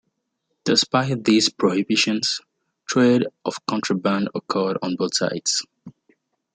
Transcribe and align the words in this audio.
Despite 0.63 1.25
these 1.25 1.49
prohibitions, 1.49 2.41
trade 2.87 3.27
of 3.45 3.63
contraband 3.67 4.29
occurred 4.33 4.79
on 4.81 4.95
both 4.95 5.13
sides. 5.15 5.63